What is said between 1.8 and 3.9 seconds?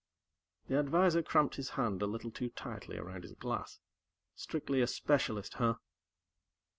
a little too tightly around his glass.